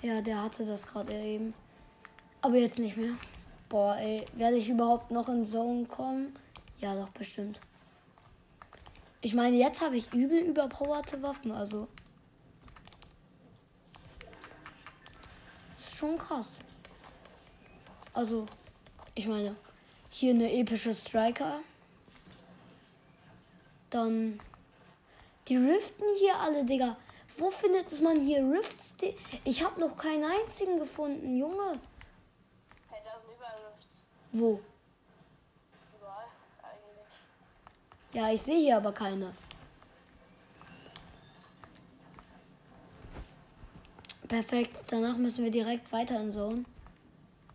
Ja, 0.02 0.20
der 0.22 0.42
hatte 0.42 0.64
das 0.64 0.86
gerade 0.86 1.12
eben. 1.14 1.54
Aber 2.40 2.56
jetzt 2.56 2.78
nicht 2.78 2.96
mehr. 2.96 3.12
Boah, 3.68 3.96
ey, 3.96 4.26
werde 4.34 4.56
ich 4.56 4.68
überhaupt 4.68 5.10
noch 5.10 5.28
in 5.28 5.46
Zone 5.46 5.84
kommen? 5.84 6.34
Ja, 6.78 6.94
doch, 6.94 7.10
bestimmt. 7.10 7.60
Ich 9.20 9.34
meine, 9.34 9.56
jetzt 9.56 9.82
habe 9.82 9.96
ich 9.96 10.12
übel 10.12 10.38
überpowerte 10.38 11.22
Waffen, 11.22 11.52
also. 11.52 11.86
ist 15.76 15.96
schon 15.96 16.18
krass. 16.18 16.60
Also, 18.12 18.46
ich 19.14 19.26
meine, 19.26 19.54
hier 20.10 20.34
eine 20.34 20.52
epische 20.52 20.94
Striker. 20.94 21.60
Dann 23.90 24.40
die 25.48 25.56
Riften 25.56 26.04
hier 26.18 26.36
alle, 26.36 26.64
Digga. 26.64 26.96
Wo 27.36 27.50
findet 27.50 28.00
man 28.02 28.20
hier 28.20 28.40
Rifts? 28.40 28.94
Ich 29.44 29.64
habe 29.64 29.80
noch 29.80 29.96
keinen 29.96 30.24
einzigen 30.24 30.78
gefunden, 30.78 31.36
Junge. 31.38 31.80
Hey, 32.88 33.00
da 33.04 33.18
sind 33.18 33.30
überall 33.34 33.56
Rifts. 33.72 34.08
Wo? 34.32 34.60
Überall, 35.96 36.26
eigentlich. 36.62 37.06
Ja, 38.12 38.32
ich 38.32 38.42
sehe 38.42 38.60
hier 38.60 38.76
aber 38.76 38.92
keine. 38.92 39.32
Perfekt, 44.28 44.84
danach 44.88 45.16
müssen 45.16 45.44
wir 45.44 45.50
direkt 45.50 45.90
weiter 45.90 46.20
in 46.20 46.30
Zone. 46.30 46.64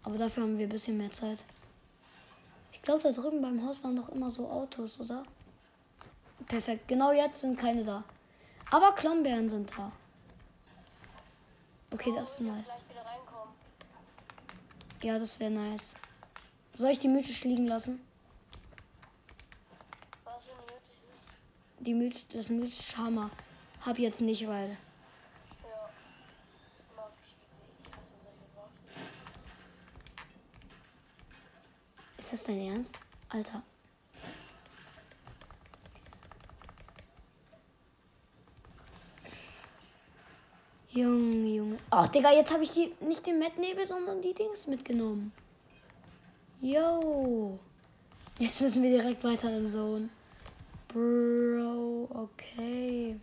Aber 0.05 0.17
dafür 0.17 0.43
haben 0.43 0.57
wir 0.57 0.67
ein 0.67 0.69
bisschen 0.69 0.97
mehr 0.97 1.11
Zeit. 1.11 1.43
Ich 2.71 2.81
glaube, 2.81 3.03
da 3.03 3.11
drüben 3.11 3.41
beim 3.41 3.65
Haus 3.65 3.83
waren 3.83 3.95
doch 3.95 4.09
immer 4.09 4.29
so 4.29 4.49
Autos, 4.49 4.99
oder? 4.99 5.23
Perfekt, 6.47 6.87
genau 6.87 7.11
jetzt 7.11 7.41
sind 7.41 7.59
keine 7.59 7.83
da. 7.83 8.03
Aber 8.71 8.93
Klombeeren 8.93 9.49
sind 9.49 9.71
da. 9.77 9.91
Okay, 11.91 12.13
das 12.15 12.33
ist 12.33 12.41
nice. 12.41 12.81
Ja, 15.01 15.19
das 15.19 15.39
wäre 15.39 15.51
nice. 15.51 15.95
Soll 16.75 16.91
ich 16.91 16.99
die 16.99 17.07
mythisch 17.07 17.43
liegen 17.43 17.67
lassen? 17.67 17.99
Die 21.79 21.93
myth 21.93 22.25
das 22.33 22.49
mythische 22.49 22.97
Hammer. 22.97 23.29
Hab 23.85 23.99
jetzt 23.99 24.19
nicht, 24.19 24.47
weil. 24.47 24.69
Ja. 24.69 24.77
Mag 26.95 27.11
ich 27.23 27.35
irgendwie. 27.37 27.71
Ich 27.83 27.95
hasse 27.95 28.11
solche 28.23 28.55
Waffen. 28.55 28.89
Ist 32.25 32.33
das 32.33 32.43
dein 32.45 32.59
Ernst? 32.59 32.95
Alter. 33.29 33.61
Junge, 40.89 41.49
Junge. 41.49 41.77
Oh, 41.91 42.07
Digga, 42.07 42.31
jetzt 42.31 42.51
habe 42.51 42.63
ich 42.63 42.71
die, 42.71 42.95
nicht 42.99 43.27
den 43.27 43.37
Mettnebel, 43.37 43.85
sondern 43.85 44.23
die 44.23 44.33
Dings 44.33 44.65
mitgenommen. 44.65 45.33
Yo. 46.61 47.59
Jetzt 48.39 48.59
müssen 48.59 48.81
wir 48.81 48.89
direkt 48.89 49.23
weiter 49.23 49.55
in 49.55 49.67
Zone. 49.67 50.09
Bro, 50.87 52.09
okay. 52.11 53.19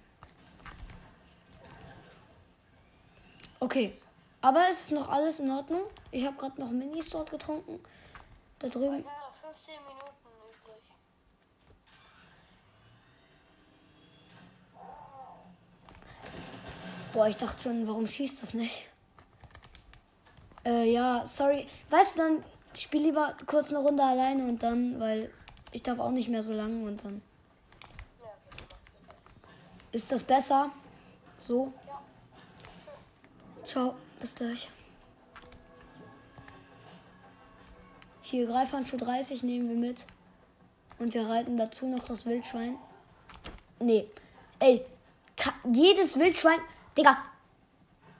Okay. 3.59 3.99
Aber 4.41 4.69
es 4.71 4.85
ist 4.85 4.93
noch 4.93 5.09
alles 5.09 5.41
in 5.41 5.51
Ordnung. 5.51 5.83
Ich 6.13 6.25
habe 6.25 6.37
gerade 6.37 6.61
noch 6.61 6.71
Minis 6.71 7.11
dort 7.11 7.33
getrunken. 7.33 7.81
Da 8.63 8.69
drüben. 8.69 9.01
Ich 9.01 9.07
habe 9.07 9.17
noch 9.19 9.35
15 9.51 9.75
Minuten 9.83 10.29
übrig. 10.49 10.83
Boah, 17.13 17.27
ich 17.27 17.37
dachte 17.37 17.61
schon, 17.61 17.89
warum 17.89 18.07
schießt 18.07 18.41
das 18.43 18.55
nicht? 18.55 18.87
Äh, 20.65 20.93
ja, 20.93 21.27
sorry. 21.27 21.67
Weißt 21.91 22.15
du, 22.15 22.19
dann 22.21 22.45
spiel 22.73 23.03
lieber 23.03 23.37
kurz 23.47 23.71
eine 23.71 23.81
Runde 23.81 24.05
alleine 24.05 24.45
und 24.45 24.63
dann, 24.63 25.01
weil 25.01 25.33
ich 25.73 25.83
darf 25.83 25.99
auch 25.99 26.13
nicht 26.13 26.29
mehr 26.29 26.45
so 26.45 26.53
lange 26.53 26.87
und 26.87 27.05
dann. 27.05 27.21
Ist 29.91 30.13
das 30.13 30.23
besser? 30.23 30.71
So? 31.37 31.73
Ja. 31.89 32.01
Ciao, 33.65 33.95
bis 34.21 34.37
gleich. 34.37 34.69
Hier, 38.33 38.47
Greifhandschuh 38.47 38.97
30 38.97 39.43
nehmen 39.43 39.69
wir 39.69 39.77
mit. 39.77 40.07
Und 40.99 41.13
wir 41.13 41.29
reiten 41.29 41.59
dazu 41.59 41.87
noch 41.87 42.03
das 42.03 42.25
Wildschwein. 42.25 42.79
Nee. 43.79 44.09
Ey, 44.59 44.87
jedes 45.71 46.19
Wildschwein. 46.19 46.59
Digga. 46.97 47.19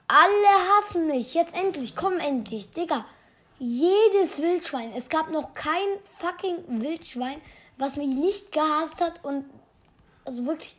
Alle 0.07 0.77
hassen 0.77 1.07
mich. 1.07 1.33
Jetzt 1.33 1.55
endlich. 1.55 1.95
Komm 1.95 2.19
endlich. 2.19 2.69
Digga. 2.69 3.07
Jedes 3.57 4.39
Wildschwein. 4.39 4.93
Es 4.95 5.09
gab 5.09 5.31
noch 5.31 5.55
kein 5.55 5.97
fucking 6.19 6.79
Wildschwein, 6.79 7.41
was 7.79 7.97
mich 7.97 8.09
nicht 8.09 8.51
gehasst 8.51 9.01
hat. 9.01 9.25
Und 9.25 9.45
also 10.25 10.45
wirklich. 10.45 10.75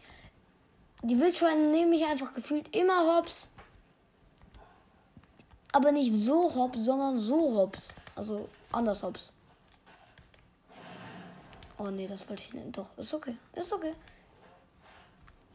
Die 1.02 1.18
Wildschweine 1.18 1.72
nehmen 1.72 1.90
mich 1.90 2.04
einfach 2.04 2.34
gefühlt 2.34 2.72
immer 2.76 3.16
hops. 3.16 3.48
Aber 5.72 5.90
nicht 5.90 6.14
so 6.22 6.54
hops, 6.54 6.84
sondern 6.84 7.18
so 7.18 7.56
hops. 7.56 7.88
Also 8.14 8.48
anders 8.74 9.02
hops. 9.02 9.32
Oh 11.78 11.90
nee, 11.90 12.06
das 12.06 12.28
wollte 12.28 12.42
ich 12.42 12.52
nicht. 12.52 12.76
Doch, 12.76 12.96
ist 12.96 13.12
okay. 13.14 13.36
Ist 13.54 13.72
okay. 13.72 13.94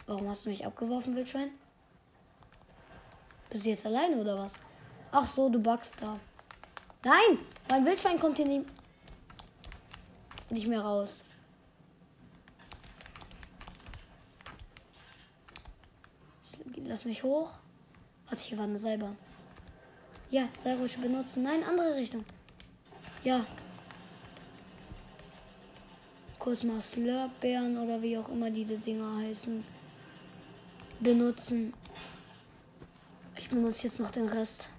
Warum 0.05 0.27
hast 0.27 0.45
du 0.45 0.49
mich 0.49 0.65
abgeworfen, 0.65 1.15
Wildschwein? 1.15 1.51
Bist 3.49 3.65
du 3.65 3.69
jetzt 3.69 3.85
alleine 3.85 4.17
oder 4.17 4.37
was? 4.37 4.53
Ach 5.11 5.25
so, 5.25 5.49
du 5.49 5.59
backst 5.59 5.95
da. 6.01 6.19
Nein! 7.03 7.39
Mein 7.69 7.85
Wildschwein 7.85 8.19
kommt 8.19 8.37
hier 8.37 8.47
nie 8.47 8.65
nicht 10.49 10.67
mehr 10.67 10.81
raus. 10.81 11.23
Lass 16.85 17.05
mich 17.05 17.21
hoch. 17.21 17.51
Warte, 18.27 18.43
hier 18.43 18.57
war 18.57 18.65
eine 18.65 18.79
Seilbahn. 18.79 19.15
Ja, 20.31 20.47
Seilrusche 20.57 20.99
benutzen. 20.99 21.43
Nein, 21.43 21.63
andere 21.63 21.95
Richtung. 21.95 22.25
Ja. 23.23 23.45
Kurz 26.37 26.63
mal 26.63 26.81
oder 27.77 28.01
wie 28.01 28.17
auch 28.17 28.29
immer 28.29 28.49
diese 28.49 28.77
Dinger 28.77 29.17
heißen. 29.17 29.63
Benutzen. 30.99 31.73
Ich 33.35 33.49
benutze 33.49 33.83
jetzt 33.83 33.99
noch 33.99 34.11
den 34.11 34.27
Rest. 34.27 34.69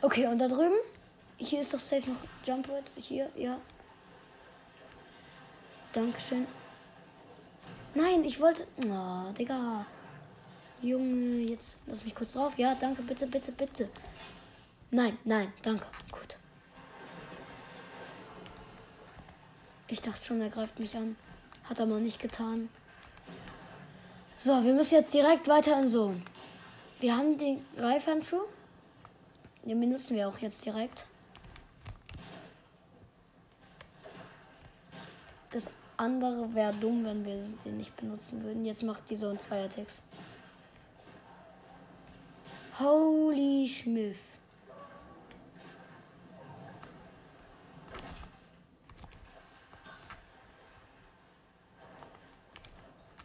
Okay, 0.00 0.26
und 0.26 0.38
da 0.38 0.48
drüben? 0.48 0.76
Hier 1.36 1.60
ist 1.60 1.72
doch 1.72 1.80
safe 1.80 2.08
noch 2.10 2.18
Jumpwood. 2.46 2.92
Hier, 2.96 3.30
ja. 3.36 3.58
Dankeschön. 5.92 6.46
Nein, 7.94 8.24
ich 8.24 8.38
wollte. 8.40 8.66
Oh, 8.86 9.32
Digga. 9.32 9.86
Junge, 10.84 11.40
jetzt 11.40 11.78
lass 11.86 12.04
mich 12.04 12.14
kurz 12.14 12.34
drauf. 12.34 12.58
Ja, 12.58 12.74
danke, 12.74 13.00
bitte, 13.00 13.26
bitte, 13.26 13.52
bitte. 13.52 13.88
Nein, 14.90 15.16
nein, 15.24 15.50
danke. 15.62 15.86
Gut. 16.12 16.36
Ich 19.88 20.02
dachte 20.02 20.22
schon, 20.22 20.42
er 20.42 20.50
greift 20.50 20.78
mich 20.78 20.94
an. 20.94 21.16
Hat 21.64 21.78
er 21.78 21.86
mal 21.86 22.02
nicht 22.02 22.20
getan. 22.20 22.68
So, 24.38 24.62
wir 24.62 24.74
müssen 24.74 24.96
jetzt 24.96 25.14
direkt 25.14 25.48
weiter 25.48 25.80
in 25.80 25.88
Zone. 25.88 26.20
Wir 27.00 27.16
haben 27.16 27.38
den 27.38 27.64
Greifhandschuh. 27.76 28.42
Den 29.62 29.80
benutzen 29.80 30.16
wir 30.16 30.28
auch 30.28 30.36
jetzt 30.38 30.66
direkt. 30.66 31.06
Das 35.50 35.70
andere 35.96 36.54
wäre 36.54 36.74
dumm, 36.74 37.06
wenn 37.06 37.24
wir 37.24 37.42
den 37.64 37.78
nicht 37.78 37.96
benutzen 37.96 38.44
würden. 38.44 38.66
Jetzt 38.66 38.82
macht 38.82 39.08
die 39.08 39.16
so 39.16 39.30
ein 39.30 39.38
Zweiertext. 39.38 40.02
Holy 42.78 43.68
Schmiff. 43.68 44.18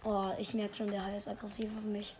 Oh, 0.03 0.29
ich 0.37 0.53
merke 0.53 0.75
schon, 0.75 0.91
der 0.91 1.03
Hai 1.03 1.17
ist 1.17 1.27
aggressiv 1.27 1.69
auf 1.77 1.83
mich. 1.83 2.15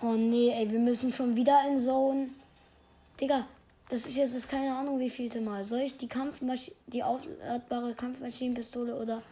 Oh 0.00 0.14
nee, 0.14 0.50
ey, 0.50 0.70
wir 0.70 0.78
müssen 0.78 1.12
schon 1.12 1.34
wieder 1.34 1.62
in 1.68 1.78
Zone. 1.78 2.28
Digga, 3.20 3.46
das 3.88 4.06
ist 4.06 4.16
jetzt 4.16 4.34
das 4.34 4.46
keine 4.48 4.74
Ahnung 4.74 4.98
wie 5.00 5.10
vielte 5.10 5.40
Mal. 5.40 5.64
Soll 5.64 5.80
ich 5.80 5.96
die 5.96 6.08
Kampfmaschine, 6.08 6.76
die 6.86 7.02
aufladbare 7.02 7.94
Kampfmaschinenpistole 7.94 8.94
oder 8.94 9.22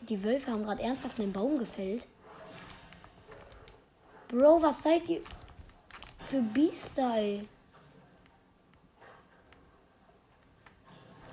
die, 0.00 0.22
Wölfe 0.22 0.50
haben 0.50 0.64
gerade 0.64 0.82
ernsthaft 0.82 1.18
einen 1.20 1.32
Baum 1.32 1.58
gefällt. 1.58 2.06
Bro, 4.28 4.62
was 4.62 4.82
seid 4.82 5.08
ihr 5.08 5.22
für 6.24 6.42
Biester, 6.42 7.16
ey? 7.16 7.48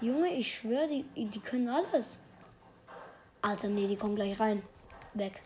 Junge, 0.02 0.34
ich 0.34 0.56
schwöre, 0.56 0.88
die, 0.88 1.26
die 1.26 1.40
können 1.40 1.70
alles. 1.70 2.18
Alter, 3.42 3.68
nee, 3.68 3.88
die 3.88 3.96
kommen 3.96 4.16
gleich 4.16 4.40
rein. 4.40 4.62
Weg. 5.14 5.42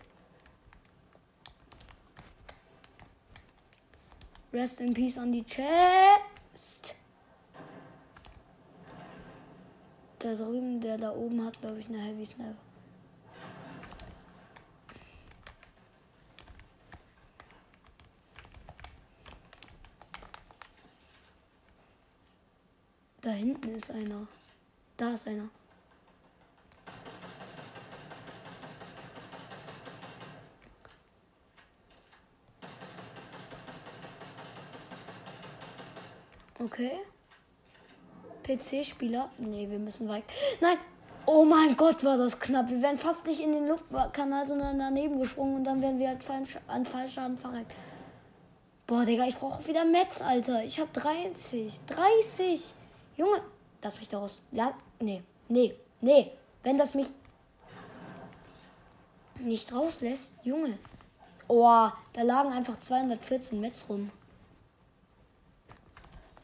Rest 4.54 4.82
in 4.82 4.94
peace 4.94 5.18
on 5.18 5.32
die 5.32 5.46
Chest. 5.46 6.96
Da 10.20 10.36
drüben, 10.36 10.82
der 10.82 10.98
da 10.98 11.12
oben 11.12 11.46
hat, 11.46 11.60
glaube 11.62 11.80
ich, 11.80 11.88
eine 11.88 12.00
Heavy 12.00 12.26
Snap. 12.26 12.56
Da 23.22 23.30
hinten 23.30 23.76
ist 23.76 23.92
einer. 23.92 24.28
Da 24.98 25.14
ist 25.14 25.28
einer. 25.28 25.48
Okay. 36.58 36.92
PC-Spieler. 38.44 39.30
Nee, 39.38 39.70
wir 39.70 39.78
müssen 39.78 40.08
weit. 40.10 40.24
Nein! 40.60 40.78
Oh 41.28 41.46
mein 41.46 41.76
Gott, 41.76 42.04
war 42.04 42.18
das 42.18 42.40
knapp. 42.40 42.70
Wir 42.70 42.82
wären 42.82 42.98
fast 42.98 43.26
nicht 43.28 43.40
in 43.40 43.52
den 43.52 43.68
Luftkanal, 43.68 44.48
sondern 44.48 44.80
daneben 44.80 45.20
gesprungen 45.20 45.58
und 45.58 45.64
dann 45.64 45.80
wären 45.82 46.00
wir 46.00 46.08
halt 46.08 46.26
an 46.68 46.86
Fallschaden 46.86 47.38
verreckt. 47.38 47.72
Boah, 48.88 49.06
Digga, 49.06 49.26
ich 49.26 49.38
brauche 49.38 49.66
wieder 49.68 49.86
Metz, 49.86 50.22
Alter. 50.22 50.64
Ich 50.64 50.80
habe 50.80 50.90
30. 50.92 51.80
30! 51.86 52.74
Junge, 53.22 53.44
lass 53.84 54.00
mich 54.00 54.10
daraus. 54.10 54.42
La 54.52 54.74
nee, 55.00 55.22
nee, 55.48 55.76
nee. 56.00 56.32
Wenn 56.64 56.80
das 56.80 56.96
mich 56.96 57.06
nicht 59.40 59.72
rauslässt, 59.72 60.34
Junge. 60.44 60.80
Oh, 61.48 61.88
da 62.14 62.22
lagen 62.24 62.52
einfach 62.52 62.80
214 62.80 63.62
Metz 63.62 63.86
rum. 63.88 64.10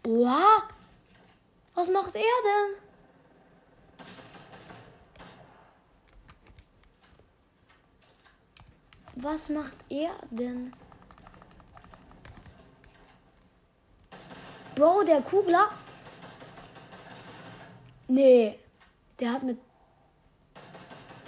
Oha! 0.06 0.70
Was 1.74 1.90
macht 1.90 2.14
er 2.14 2.22
denn? 2.22 2.76
Was 9.16 9.50
macht 9.50 9.78
er 9.90 10.12
denn? 10.30 10.74
Bro, 14.76 15.02
der 15.06 15.24
Kugler. 15.24 15.72
Nee. 18.08 18.60
Der 19.20 19.34
hat 19.34 19.44
mit 19.44 19.58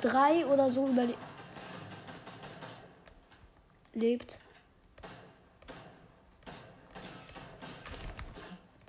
drei 0.01 0.45
oder 0.45 0.69
so 0.69 0.87
überlebt. 0.87 1.17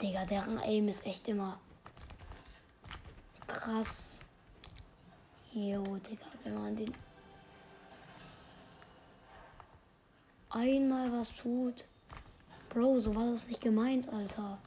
Digga, 0.01 0.25
deren 0.25 0.59
Aim 0.59 0.89
ist 0.89 1.05
echt 1.05 1.29
immer 1.29 1.59
krass. 3.47 4.21
Jo, 5.53 5.83
Digga, 5.97 6.27
wenn 6.45 6.55
man 6.55 6.77
den 6.77 6.95
einmal 10.51 11.13
was 11.13 11.35
tut. 11.35 11.85
Bro, 12.69 13.01
so 13.01 13.15
war 13.15 13.33
das 13.33 13.47
nicht 13.47 13.61
gemeint, 13.61 14.09
Alter. 14.13 14.59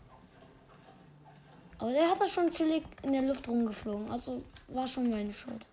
Aber 1.84 1.91
der 1.91 2.10
hat 2.10 2.22
das 2.22 2.32
schon 2.32 2.50
chillig 2.50 2.86
in 3.02 3.12
der 3.12 3.24
Luft 3.24 3.46
rumgeflogen. 3.46 4.10
Also 4.10 4.41
war 4.69 4.88
schon 4.88 5.10
meine 5.10 5.34
Schuld. 5.34 5.65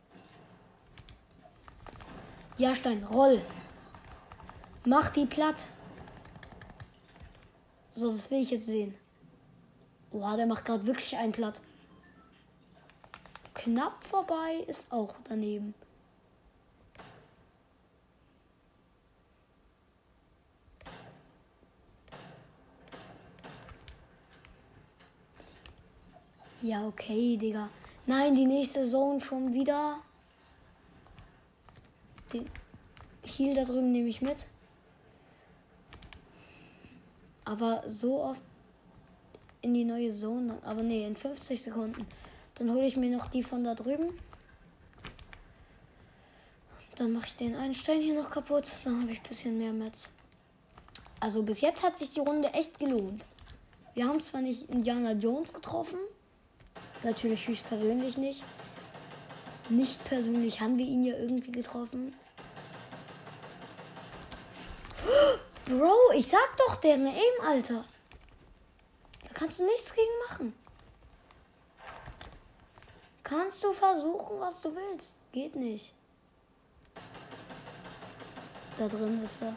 Ja, 2.59 2.75
Stein, 2.75 3.05
roll. 3.05 3.41
Mach 4.85 5.11
die 5.11 5.25
platt. 5.25 5.67
So, 7.93 8.11
das 8.11 8.29
will 8.29 8.43
ich 8.43 8.51
jetzt 8.51 8.67
sehen. 8.67 8.97
Boah, 10.11 10.37
der 10.37 10.47
macht 10.47 10.65
gerade 10.65 10.85
wirklich 10.85 11.17
einen 11.17 11.31
platt. 11.31 11.61
Knapp 13.55 14.03
vorbei 14.03 14.65
ist 14.67 14.91
auch 14.91 15.15
daneben. 15.29 15.75
Ja, 26.63 26.87
okay, 26.87 27.39
Digga. 27.39 27.71
Nein, 28.07 28.35
die 28.35 28.45
nächste 28.45 28.87
Zone 28.87 29.19
schon 29.21 29.55
wieder. 29.55 29.97
Den 32.33 32.45
Heal 33.25 33.55
da 33.55 33.65
drüben 33.65 33.93
nehme 33.93 34.09
ich 34.09 34.21
mit. 34.21 34.47
Aber 37.47 37.83
so 37.87 38.23
oft 38.23 38.43
in 39.63 39.73
die 39.73 39.85
neue 39.85 40.15
Zone. 40.15 40.59
Aber 40.63 40.83
nee, 40.83 41.07
in 41.07 41.17
50 41.17 41.63
Sekunden. 41.63 42.07
Dann 42.57 42.71
hole 42.71 42.87
ich 42.87 42.97
mir 42.97 43.17
noch 43.17 43.27
die 43.27 43.43
von 43.43 43.65
da 43.65 43.75
drüben. 43.75 44.19
dann 46.97 47.13
mache 47.13 47.29
ich 47.29 47.37
den 47.37 47.57
einen 47.57 47.73
Stein 47.73 48.03
hier 48.03 48.15
noch 48.15 48.31
kaputt. 48.31 48.77
Dann 48.85 49.01
habe 49.01 49.13
ich 49.13 49.21
ein 49.21 49.29
bisschen 49.29 49.57
mehr 49.57 49.73
Metz. 49.73 50.11
Also 51.21 51.43
bis 51.43 51.63
jetzt 51.63 51.83
hat 51.83 51.97
sich 51.97 52.11
die 52.11 52.21
Runde 52.21 52.49
echt 52.49 52.79
gelohnt. 52.79 53.25
Wir 53.95 54.07
haben 54.07 54.21
zwar 54.21 54.43
nicht 54.43 54.69
Indiana 54.69 55.13
Jones 55.13 55.55
getroffen. 55.55 55.99
Natürlich 57.03 57.49
höchstpersönlich 57.49 58.17
nicht. 58.19 58.43
Nicht 59.69 60.05
persönlich 60.05 60.61
haben 60.61 60.77
wir 60.77 60.85
ihn 60.85 61.05
ja 61.05 61.17
irgendwie 61.17 61.53
getroffen. 61.53 62.15
Bro, 65.65 65.97
ich 66.15 66.27
sag 66.27 66.57
doch, 66.57 66.77
der 66.77 66.95
Aim, 66.95 67.47
Alter. 67.47 67.85
Da 69.23 69.29
kannst 69.33 69.61
du 69.61 69.65
nichts 69.65 69.95
gegen 69.95 70.09
machen. 70.29 70.53
Kannst 73.23 73.63
du 73.63 73.73
versuchen, 73.73 74.41
was 74.41 74.61
du 74.61 74.75
willst. 74.75 75.15
Geht 75.31 75.55
nicht. 75.55 75.93
Da 78.77 78.89
drin 78.89 79.23
ist 79.23 79.43
er. 79.43 79.55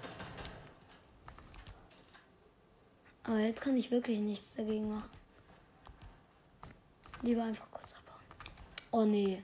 Aber 3.24 3.40
jetzt 3.40 3.62
kann 3.62 3.76
ich 3.76 3.90
wirklich 3.90 4.20
nichts 4.20 4.54
dagegen 4.56 4.94
machen. 4.94 5.23
Lieber 7.24 7.44
einfach 7.44 7.72
kurz 7.72 7.94
abhauen. 7.94 8.22
Oh 8.92 9.06
nee. 9.06 9.42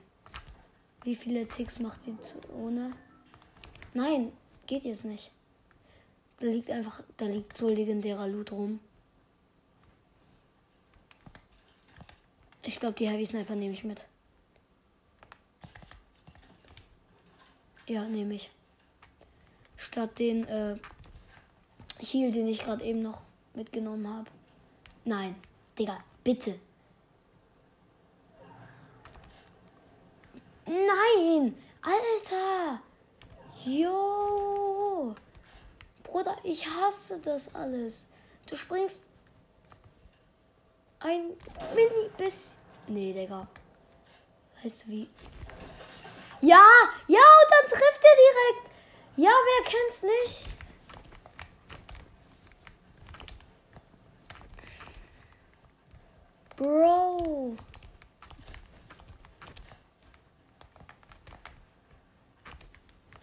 Wie 1.02 1.16
viele 1.16 1.48
Ticks 1.48 1.78
macht 1.78 2.00
die 2.06 2.14
ohne? 2.52 2.92
Nein, 3.94 4.32
geht 4.66 4.84
jetzt 4.84 5.04
nicht. 5.04 5.32
Da 6.38 6.46
liegt 6.46 6.70
einfach, 6.70 7.02
da 7.16 7.24
liegt 7.24 7.56
so 7.56 7.68
legendärer 7.68 8.28
Loot 8.28 8.52
rum. 8.52 8.80
Ich 12.62 12.78
glaube, 12.78 12.94
die 12.94 13.08
Heavy 13.08 13.24
Sniper 13.24 13.54
nehme 13.54 13.72
ich 13.72 13.82
mit. 13.82 14.06
Ja, 17.86 18.04
nehme 18.04 18.34
ich. 18.34 18.50
Statt 19.78 20.18
den 20.18 20.46
äh, 20.46 20.76
Heal, 21.98 22.30
den 22.30 22.46
ich 22.46 22.60
gerade 22.60 22.84
eben 22.84 23.00
noch 23.00 23.22
mitgenommen 23.54 24.06
habe. 24.06 24.30
Nein, 25.04 25.34
Digga, 25.78 25.98
bitte. 26.22 26.58
Nein, 30.70 31.56
Alter. 31.82 32.80
Jo. 33.64 35.16
Bruder, 36.04 36.36
ich 36.44 36.64
hasse 36.64 37.18
das 37.18 37.52
alles. 37.52 38.06
Du 38.46 38.54
springst 38.54 39.02
ein 41.00 41.32
mini 41.74 42.08
bisschen. 42.16 42.52
Nee, 42.86 43.12
Digga. 43.12 43.48
Weißt 44.62 44.84
du 44.84 44.90
wie? 44.90 45.10
Ja, 46.40 46.64
ja, 47.08 47.18
und 47.18 47.50
dann 47.50 47.68
trifft 47.68 48.04
er 48.04 48.16
direkt. 48.24 48.70
Ja, 49.16 49.30
wer 49.30 49.70
kennt's 49.72 50.02
nicht? 50.04 50.54
Bro. 56.56 57.56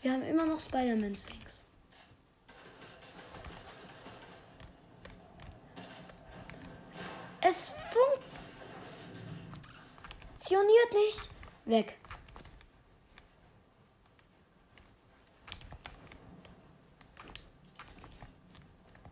Wir 0.02 0.12
haben 0.12 0.24
immer 0.24 0.46
noch 0.46 0.60
Spider-Man-Swings. 0.60 1.64
Es 7.42 7.72
funktioniert 10.38 10.94
nicht. 10.94 11.30
Weg. 11.66 11.98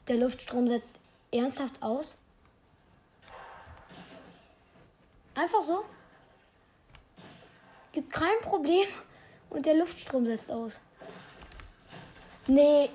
Der 0.08 0.17
Luftstrom 0.17 0.67
setzt 0.67 0.93
ernsthaft 1.32 1.82
aus. 1.82 2.17
Einfach 5.34 5.62
so. 5.62 5.84
Gibt 7.91 8.12
kein 8.12 8.39
Problem. 8.41 8.88
Und 9.56 9.65
der 9.65 9.76
Luftstrom 9.76 10.26
setzt 10.26 10.52
aus. 10.52 10.82
Nee. 12.46 12.89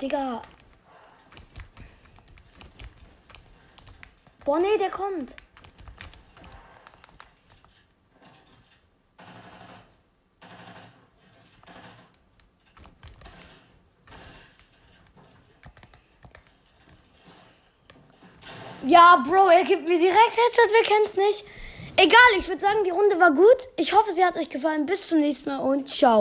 Digga. 0.00 0.40
Boah, 4.42 4.58
nee, 4.58 4.78
der 4.78 4.90
kommt. 4.90 5.36
Ja, 18.86 19.22
Bro, 19.28 19.50
er 19.50 19.64
gibt 19.64 19.86
mir 19.86 19.98
direkt 19.98 20.16
Headshot, 20.16 20.72
wir 20.72 20.82
kennen 20.84 21.04
es 21.04 21.16
nicht. 21.16 21.44
Egal, 22.02 22.18
ich 22.38 22.48
würde 22.48 22.62
sagen, 22.62 22.82
die 22.86 22.90
Runde 22.90 23.20
war 23.20 23.30
gut. 23.34 23.68
Ich 23.76 23.92
hoffe, 23.92 24.10
sie 24.12 24.24
hat 24.24 24.34
euch 24.38 24.48
gefallen. 24.48 24.86
Bis 24.86 25.06
zum 25.06 25.20
nächsten 25.20 25.50
Mal 25.50 25.58
und 25.58 25.90
ciao. 25.90 26.18